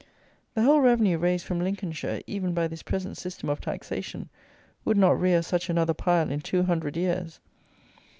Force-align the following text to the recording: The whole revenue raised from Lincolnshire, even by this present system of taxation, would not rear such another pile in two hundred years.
The 0.55 0.63
whole 0.63 0.81
revenue 0.81 1.19
raised 1.19 1.45
from 1.45 1.59
Lincolnshire, 1.59 2.23
even 2.25 2.55
by 2.55 2.67
this 2.67 2.81
present 2.81 3.19
system 3.19 3.49
of 3.49 3.61
taxation, 3.61 4.29
would 4.83 4.97
not 4.97 5.19
rear 5.19 5.43
such 5.43 5.69
another 5.69 5.93
pile 5.93 6.31
in 6.31 6.39
two 6.41 6.63
hundred 6.63 6.97
years. 6.97 7.39